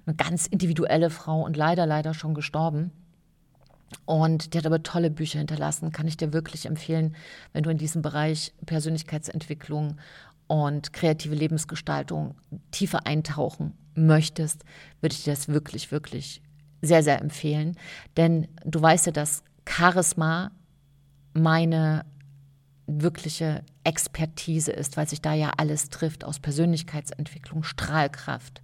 eine 0.06 0.16
ganz 0.16 0.46
individuelle 0.46 1.10
Frau 1.10 1.42
und 1.42 1.56
leider, 1.56 1.84
leider 1.86 2.14
schon 2.14 2.34
gestorben. 2.34 2.92
Und 4.04 4.52
die 4.52 4.58
hat 4.58 4.66
aber 4.66 4.82
tolle 4.82 5.10
Bücher 5.10 5.38
hinterlassen, 5.38 5.92
kann 5.92 6.08
ich 6.08 6.16
dir 6.16 6.32
wirklich 6.32 6.66
empfehlen, 6.66 7.16
wenn 7.52 7.62
du 7.62 7.70
in 7.70 7.78
diesem 7.78 8.02
Bereich 8.02 8.52
Persönlichkeitsentwicklung 8.66 9.96
und 10.46 10.92
kreative 10.92 11.34
Lebensgestaltung 11.34 12.34
tiefer 12.70 13.06
eintauchen 13.06 13.74
möchtest, 13.94 14.64
würde 15.00 15.14
ich 15.14 15.24
dir 15.24 15.32
das 15.32 15.48
wirklich, 15.48 15.90
wirklich 15.92 16.42
sehr, 16.82 17.02
sehr 17.02 17.20
empfehlen. 17.20 17.76
Denn 18.16 18.48
du 18.64 18.80
weißt 18.82 19.06
ja, 19.06 19.12
dass 19.12 19.44
Charisma 19.68 20.50
meine 21.32 22.04
wirkliche 22.86 23.64
Expertise 23.84 24.72
ist, 24.72 24.96
weil 24.96 25.08
sich 25.08 25.22
da 25.22 25.32
ja 25.32 25.52
alles 25.56 25.88
trifft 25.88 26.24
aus 26.24 26.40
Persönlichkeitsentwicklung, 26.40 27.62
Strahlkraft, 27.62 28.60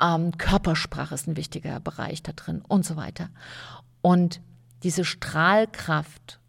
ähm, 0.00 0.36
Körpersprache 0.38 1.14
ist 1.14 1.28
ein 1.28 1.36
wichtiger 1.36 1.80
Bereich 1.80 2.22
da 2.22 2.32
drin 2.32 2.62
und 2.66 2.84
so 2.84 2.96
weiter. 2.96 3.30
Und 4.00 4.40
diese 4.82 5.04
Strahlkraft 5.04 6.40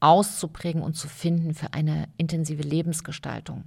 auszuprägen 0.00 0.82
und 0.82 0.94
zu 0.94 1.08
finden 1.08 1.54
für 1.54 1.72
eine 1.72 2.08
intensive 2.18 2.62
Lebensgestaltung, 2.62 3.64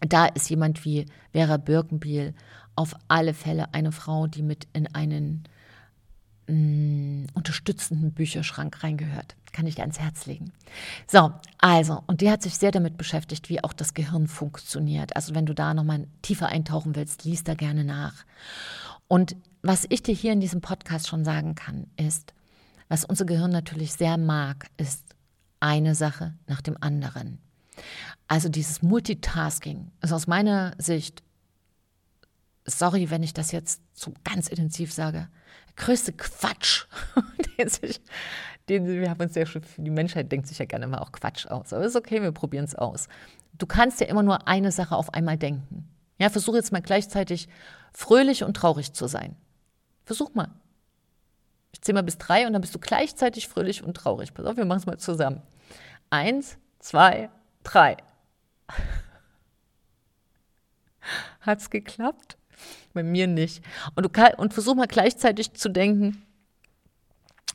da 0.00 0.26
ist 0.26 0.50
jemand 0.50 0.84
wie 0.84 1.06
Vera 1.32 1.56
Birkenbiel 1.56 2.34
auf 2.74 2.94
alle 3.08 3.34
Fälle 3.34 3.72
eine 3.72 3.92
Frau, 3.92 4.26
die 4.26 4.42
mit 4.42 4.68
in 4.72 4.94
einen 4.94 5.44
mh, 6.48 6.54
mm, 6.54 7.26
unterstützenden 7.34 8.12
Bücherschrank 8.12 8.82
reingehört. 8.82 9.36
Kann 9.52 9.66
ich 9.66 9.76
dir 9.76 9.82
ans 9.82 9.98
Herz 9.98 10.26
legen. 10.26 10.52
So, 11.06 11.32
also, 11.58 12.02
und 12.06 12.20
die 12.20 12.30
hat 12.30 12.42
sich 12.42 12.58
sehr 12.58 12.72
damit 12.72 12.98
beschäftigt, 12.98 13.48
wie 13.48 13.64
auch 13.64 13.72
das 13.72 13.94
Gehirn 13.94 14.26
funktioniert. 14.26 15.16
Also, 15.16 15.34
wenn 15.34 15.46
du 15.46 15.54
da 15.54 15.72
nochmal 15.72 16.06
tiefer 16.20 16.48
eintauchen 16.48 16.94
willst, 16.94 17.24
lies 17.24 17.42
da 17.42 17.54
gerne 17.54 17.84
nach. 17.84 18.26
Und 19.08 19.34
was 19.66 19.86
ich 19.88 20.02
dir 20.02 20.14
hier 20.14 20.32
in 20.32 20.40
diesem 20.40 20.60
Podcast 20.60 21.08
schon 21.08 21.24
sagen 21.24 21.54
kann, 21.54 21.88
ist, 21.96 22.34
was 22.88 23.04
unser 23.04 23.24
Gehirn 23.24 23.50
natürlich 23.50 23.94
sehr 23.94 24.16
mag, 24.16 24.68
ist 24.76 25.16
eine 25.60 25.94
Sache 25.94 26.34
nach 26.46 26.60
dem 26.60 26.76
anderen. 26.80 27.38
Also 28.28 28.48
dieses 28.48 28.82
Multitasking 28.82 29.90
ist 30.02 30.12
aus 30.12 30.26
meiner 30.26 30.74
Sicht, 30.78 31.22
sorry, 32.64 33.10
wenn 33.10 33.22
ich 33.22 33.34
das 33.34 33.52
jetzt 33.52 33.80
so 33.92 34.12
ganz 34.24 34.48
intensiv 34.48 34.92
sage, 34.92 35.28
größte 35.76 36.12
Quatsch, 36.12 36.86
den 37.58 37.68
sich, 37.68 38.00
den 38.68 38.86
wir 38.86 39.10
haben 39.10 39.20
uns 39.20 39.34
ja 39.34 39.46
schon, 39.46 39.62
die 39.76 39.90
Menschheit 39.90 40.30
denkt 40.30 40.46
sich 40.46 40.58
ja 40.58 40.64
gerne 40.64 40.86
mal 40.86 40.98
auch 40.98 41.12
Quatsch 41.12 41.46
aus. 41.46 41.72
Aber 41.72 41.84
ist 41.84 41.96
okay, 41.96 42.22
wir 42.22 42.32
probieren 42.32 42.64
es 42.64 42.74
aus. 42.74 43.08
Du 43.58 43.66
kannst 43.66 44.00
ja 44.00 44.06
immer 44.06 44.22
nur 44.22 44.46
eine 44.46 44.70
Sache 44.70 44.96
auf 44.96 45.12
einmal 45.14 45.38
denken. 45.38 45.88
Ja, 46.18 46.30
versuch 46.30 46.54
jetzt 46.54 46.72
mal 46.72 46.82
gleichzeitig 46.82 47.48
fröhlich 47.92 48.44
und 48.44 48.54
traurig 48.54 48.92
zu 48.92 49.06
sein. 49.06 49.36
Versuch 50.06 50.32
mal. 50.34 50.48
Ich 51.72 51.82
zähle 51.82 51.96
mal 51.96 52.02
bis 52.02 52.16
drei 52.16 52.46
und 52.46 52.54
dann 52.54 52.62
bist 52.62 52.74
du 52.74 52.78
gleichzeitig 52.78 53.48
fröhlich 53.48 53.82
und 53.82 53.94
traurig. 53.94 54.32
Pass 54.32 54.46
auf, 54.46 54.56
wir 54.56 54.64
machen 54.64 54.78
es 54.78 54.86
mal 54.86 54.98
zusammen. 54.98 55.42
Eins, 56.08 56.56
zwei, 56.78 57.28
drei. 57.64 57.96
Hat's 61.40 61.68
geklappt? 61.68 62.38
Bei 62.94 63.02
mir 63.02 63.26
nicht. 63.26 63.62
Und, 63.94 64.04
du 64.04 64.08
kann, 64.08 64.34
und 64.34 64.54
versuch 64.54 64.74
mal 64.74 64.86
gleichzeitig 64.86 65.52
zu 65.52 65.68
denken, 65.68 66.24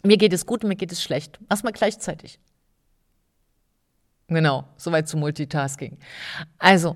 mir 0.03 0.17
geht 0.17 0.33
es 0.33 0.45
gut 0.45 0.63
und 0.63 0.67
mir 0.67 0.75
geht 0.75 0.91
es 0.91 1.01
schlecht. 1.01 1.39
Mach's 1.49 1.63
mal 1.63 1.71
gleichzeitig. 1.71 2.37
Genau, 4.27 4.65
soweit 4.77 5.07
zu 5.07 5.17
Multitasking. 5.17 5.97
Also, 6.57 6.95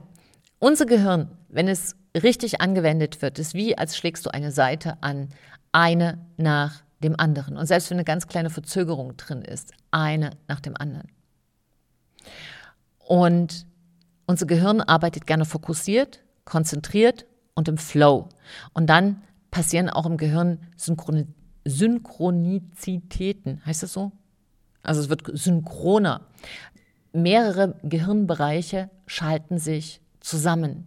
unser 0.60 0.86
Gehirn, 0.86 1.38
wenn 1.50 1.68
es 1.68 1.96
richtig 2.16 2.62
angewendet 2.62 3.22
wird, 3.22 3.40
ist 3.40 3.54
wie, 3.54 3.78
als 3.78 3.98
schlägst 3.98 4.26
du 4.26 4.34
eine 4.34 4.52
Seite 4.52 4.98
an, 5.02 5.30
eine 5.72 6.20
nach 6.38 6.84
dem 7.04 7.20
anderen. 7.20 7.58
Und 7.58 7.66
selbst 7.68 7.90
wenn 7.90 7.98
eine 7.98 8.06
ganz 8.06 8.28
kleine 8.28 8.50
Verzögerung 8.50 9.18
drin 9.18 9.42
ist, 9.42 9.74
eine 9.92 10.32
nach 10.48 10.60
dem 10.60 10.76
anderen. 10.78 11.10
Und 13.00 13.68
unser 14.26 14.46
Gehirn 14.46 14.82
arbeitet 14.82 15.28
gerne 15.28 15.46
fokussiert, 15.46 16.22
konzentriert 16.46 17.26
und 17.54 17.68
im 17.68 17.78
Flow. 17.78 18.30
Und 18.74 18.88
dann 18.88 19.22
passieren 19.52 19.90
auch 19.90 20.06
im 20.06 20.18
Gehirn 20.18 20.60
Synchroni 20.76 21.28
Synchronizitäten. 21.68 23.66
Heißt 23.66 23.82
das 23.82 23.92
so? 23.92 24.12
Also 24.84 25.02
es 25.02 25.10
wird 25.10 25.24
synchroner. 25.34 26.22
Mehrere 27.12 27.76
Gehirnbereiche 27.82 28.92
schalten 29.08 29.58
sich 29.58 30.00
zusammen. 30.20 30.86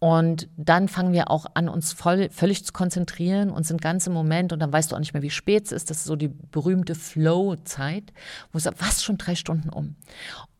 Und 0.00 0.48
dann 0.56 0.86
fangen 0.86 1.12
wir 1.12 1.30
auch 1.30 1.46
an, 1.54 1.68
uns 1.68 1.92
voll, 1.92 2.30
völlig 2.30 2.64
zu 2.64 2.72
konzentrieren 2.72 3.50
und 3.50 3.66
sind 3.66 3.82
ganz 3.82 4.06
im 4.06 4.12
Moment 4.12 4.52
und 4.52 4.60
dann 4.60 4.72
weißt 4.72 4.92
du 4.92 4.94
auch 4.94 5.00
nicht 5.00 5.12
mehr, 5.12 5.22
wie 5.22 5.30
spät 5.30 5.66
es 5.66 5.72
ist. 5.72 5.90
Das 5.90 5.98
ist 5.98 6.04
so 6.04 6.14
die 6.14 6.28
berühmte 6.28 6.94
Flow-Zeit, 6.94 8.12
wo 8.52 8.58
du 8.58 8.60
sagst, 8.60 8.80
was, 8.80 9.02
schon 9.02 9.18
drei 9.18 9.34
Stunden 9.34 9.70
um. 9.70 9.96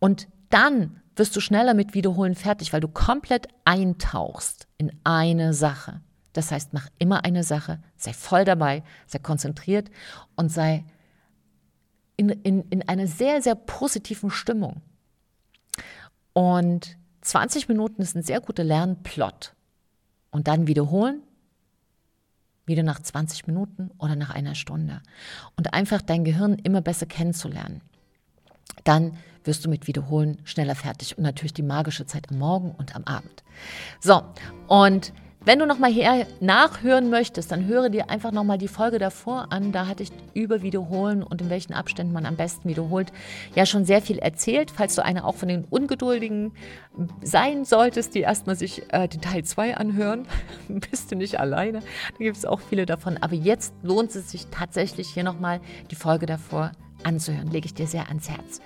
Und 0.01 0.27
dann 0.51 1.01
wirst 1.15 1.37
du 1.37 1.41
schneller 1.41 1.75
mit 1.75 1.95
Wiederholen 1.95 2.35
fertig, 2.35 2.73
weil 2.73 2.81
du 2.81 2.89
komplett 2.89 3.47
eintauchst 3.65 4.67
in 4.77 4.93
eine 5.05 5.55
Sache. 5.55 6.01
Das 6.33 6.51
heißt, 6.51 6.73
mach 6.73 6.89
immer 6.99 7.25
eine 7.25 7.45
Sache, 7.45 7.81
sei 7.97 8.13
voll 8.13 8.45
dabei, 8.45 8.83
sei 9.07 9.19
konzentriert 9.19 9.91
und 10.35 10.51
sei 10.51 10.85
in, 12.17 12.29
in, 12.29 12.63
in 12.71 12.89
einer 12.89 13.07
sehr, 13.07 13.41
sehr 13.41 13.55
positiven 13.55 14.31
Stimmung. 14.31 14.83
Und 16.33 16.98
20 17.23 17.69
Minuten 17.69 18.03
ist 18.03 18.15
ein 18.17 18.23
sehr 18.23 18.41
guter 18.41 18.65
Lernplot. 18.65 19.55
Und 20.31 20.49
dann 20.49 20.67
wiederholen, 20.67 21.23
wieder 22.67 22.83
nach 22.83 23.01
20 23.01 23.47
Minuten 23.47 23.91
oder 23.99 24.15
nach 24.15 24.31
einer 24.31 24.55
Stunde. 24.55 25.03
Und 25.57 25.73
einfach 25.73 26.03
dein 26.03 26.25
Gehirn 26.25 26.55
immer 26.63 26.83
besser 26.83 27.07
kennenzulernen. 27.07 27.81
Dann 28.85 29.17
wirst 29.45 29.65
du 29.65 29.71
mit 29.71 29.87
Wiederholen 29.87 30.39
schneller 30.45 30.75
fertig. 30.75 31.17
Und 31.17 31.25
natürlich 31.25 31.55
die 31.55 31.63
magische 31.63 32.07
Zeit 32.07 32.31
am 32.31 32.39
Morgen 32.39 32.73
und 32.73 32.95
am 32.95 33.05
Abend. 33.05 33.43
So, 34.01 34.23
und 34.67 35.13
wenn 35.49 35.61
du 35.61 35.65
nochmal 35.65 35.91
hier 35.91 36.27
nachhören 36.41 37.09
möchtest, 37.09 37.51
dann 37.51 37.65
höre 37.65 37.89
dir 37.89 38.11
einfach 38.11 38.33
nochmal 38.33 38.59
die 38.59 38.69
Folge 38.69 38.99
davor 38.99 39.47
an. 39.49 39.73
Da 39.73 39.87
hatte 39.87 40.03
ich 40.03 40.11
über 40.35 40.61
Wiederholen 40.61 41.23
und 41.23 41.41
in 41.41 41.49
welchen 41.49 41.73
Abständen 41.73 42.13
man 42.13 42.27
am 42.27 42.37
besten 42.37 42.69
wiederholt 42.69 43.15
ja 43.55 43.65
schon 43.65 43.87
sehr 43.87 44.03
viel 44.03 44.19
erzählt. 44.19 44.71
Falls 44.71 44.95
du 44.95 45.03
eine 45.03 45.25
auch 45.25 45.37
von 45.37 45.49
den 45.49 45.65
Ungeduldigen 45.65 46.53
sein 47.23 47.65
solltest, 47.65 48.15
die 48.15 48.21
erstmal 48.21 48.57
sich 48.57 48.93
äh, 48.93 49.09
den 49.09 49.23
Teil 49.23 49.43
2 49.43 49.79
anhören, 49.79 50.27
bist 50.69 51.13
du 51.13 51.17
nicht 51.17 51.41
alleine. 51.41 51.81
Da 51.81 52.19
gibt 52.19 52.37
es 52.37 52.45
auch 52.45 52.61
viele 52.61 52.85
davon. 52.85 53.17
Aber 53.17 53.35
jetzt 53.35 53.73
lohnt 53.83 54.15
es 54.15 54.31
sich 54.31 54.49
tatsächlich 54.49 55.09
hier 55.09 55.25
nochmal 55.25 55.63
die 55.91 55.97
Folge 55.97 56.27
davor 56.27 56.73
anzuhören, 56.73 56.88
lege 57.51 57.67
ich 57.67 57.75
dir 57.75 57.87
sehr 57.87 58.09
ans 58.09 58.29
Herz. 58.29 58.61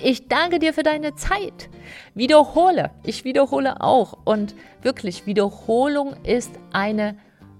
Ich 0.00 0.28
danke 0.28 0.58
dir 0.58 0.74
für 0.74 0.82
deine 0.82 1.14
Zeit. 1.14 1.68
Wiederhole. 2.14 2.90
Ich 3.04 3.24
wiederhole 3.24 3.80
auch. 3.80 4.18
Und 4.24 4.54
wirklich, 4.82 5.26
Wiederholung 5.26 6.14
ist 6.24 6.50
eine 6.72 7.16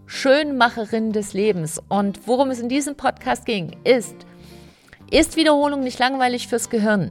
Schönmacherin 0.07 1.13
des 1.13 1.33
Lebens. 1.33 1.81
Und 1.89 2.27
worum 2.27 2.51
es 2.51 2.61
in 2.61 2.69
diesem 2.69 2.97
Podcast 2.97 3.47
ging, 3.47 3.77
ist, 3.85 4.15
ist 5.11 5.37
Wiederholung 5.37 5.81
nicht 5.81 5.99
langweilig 5.99 6.49
fürs 6.49 6.71
Gehirn? 6.71 7.11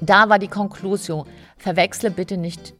Da 0.00 0.28
war 0.28 0.38
die 0.38 0.48
Konklusion. 0.48 1.26
Verwechsle 1.58 2.10
bitte 2.10 2.36
nicht 2.36 2.74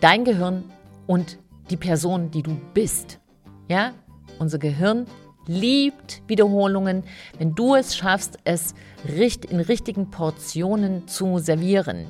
dein 0.00 0.24
Gehirn 0.24 0.64
und 1.06 1.38
die 1.70 1.76
Person, 1.76 2.30
die 2.30 2.42
du 2.42 2.56
bist. 2.74 3.20
Ja? 3.68 3.92
Unser 4.38 4.58
Gehirn 4.58 5.06
liebt 5.46 6.22
Wiederholungen, 6.26 7.04
wenn 7.38 7.54
du 7.54 7.74
es 7.74 7.96
schaffst, 7.96 8.38
es 8.44 8.74
in 9.04 9.60
richtigen 9.60 10.10
Portionen 10.10 11.08
zu 11.08 11.38
servieren. 11.38 12.06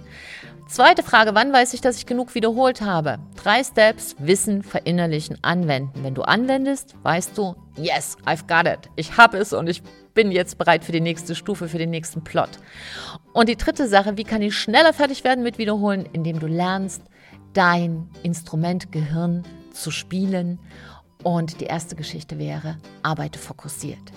Zweite 0.68 1.02
Frage, 1.02 1.34
wann 1.34 1.52
weiß 1.52 1.74
ich, 1.74 1.82
dass 1.82 1.98
ich 1.98 2.06
genug 2.06 2.34
wiederholt 2.34 2.80
habe? 2.80 3.18
Drei 3.42 3.62
Steps, 3.62 4.16
Wissen, 4.18 4.62
verinnerlichen, 4.62 5.36
anwenden. 5.42 6.02
Wenn 6.02 6.14
du 6.14 6.22
anwendest, 6.22 6.94
weißt 7.02 7.36
du, 7.36 7.54
yes, 7.76 8.16
I've 8.24 8.46
got 8.46 8.66
it. 8.66 8.90
Ich 8.96 9.18
habe 9.18 9.36
es 9.36 9.52
und 9.52 9.68
ich 9.68 9.82
bin 10.14 10.32
jetzt 10.32 10.56
bereit 10.56 10.84
für 10.84 10.92
die 10.92 11.00
nächste 11.00 11.34
Stufe, 11.34 11.68
für 11.68 11.76
den 11.76 11.90
nächsten 11.90 12.24
Plot. 12.24 12.48
Und 13.34 13.50
die 13.50 13.56
dritte 13.56 13.86
Sache, 13.86 14.16
wie 14.16 14.24
kann 14.24 14.40
ich 14.40 14.56
schneller 14.56 14.94
fertig 14.94 15.24
werden 15.24 15.44
mit 15.44 15.58
Wiederholen? 15.58 16.08
Indem 16.12 16.38
du 16.38 16.46
lernst, 16.46 17.02
dein 17.52 18.08
Instrument 18.22 18.92
Gehirn 18.92 19.42
zu 19.72 19.90
spielen 19.90 20.58
und 21.22 21.60
die 21.60 21.66
erste 21.66 21.96
Geschichte 21.96 22.38
wäre, 22.38 22.78
arbeite 23.02 23.38
fokussiert. 23.38 24.12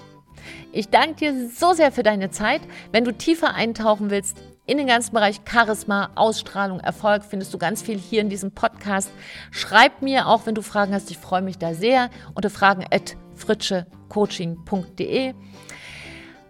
Ich 0.72 0.90
danke 0.90 1.16
dir 1.16 1.50
so 1.50 1.74
sehr 1.74 1.92
für 1.92 2.04
deine 2.04 2.30
Zeit. 2.30 2.62
Wenn 2.92 3.04
du 3.06 3.12
tiefer 3.12 3.54
eintauchen 3.56 4.10
willst 4.10 4.38
in 4.66 4.78
den 4.78 4.88
ganzen 4.88 5.14
Bereich 5.14 5.42
Charisma, 5.50 6.10
Ausstrahlung, 6.16 6.80
Erfolg, 6.80 7.24
findest 7.24 7.54
du 7.54 7.58
ganz 7.58 7.82
viel 7.82 7.98
hier 7.98 8.22
in 8.22 8.30
diesem 8.30 8.52
Podcast. 8.52 9.12
Schreib 9.52 10.02
mir 10.02 10.28
auch, 10.28 10.46
wenn 10.46 10.56
du 10.56 10.62
Fragen 10.62 10.94
hast. 10.94 11.12
Ich 11.12 11.18
freue 11.18 11.42
mich 11.42 11.58
da 11.58 11.74
sehr 11.74 12.10
unter 12.34 12.50
fragen 12.50 12.86
at 12.92 13.16
fritschecoaching.de. 13.36 15.34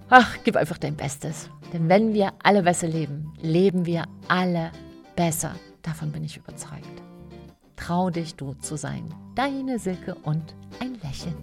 Ach, 0.09 0.37
gib 0.43 0.55
einfach 0.55 0.77
dein 0.77 0.95
Bestes. 0.95 1.49
Denn 1.73 1.89
wenn 1.89 2.13
wir 2.13 2.33
alle 2.43 2.63
besser 2.63 2.87
leben, 2.87 3.33
leben 3.41 3.85
wir 3.85 4.05
alle 4.27 4.71
besser. 5.15 5.55
Davon 5.81 6.11
bin 6.11 6.23
ich 6.23 6.37
überzeugt. 6.37 7.04
Trau 7.75 8.09
dich, 8.09 8.35
du 8.35 8.53
zu 8.55 8.77
sein. 8.77 9.13
Deine 9.35 9.79
Silke 9.79 10.15
und 10.15 10.55
ein 10.79 10.97
Lächeln. 11.03 11.35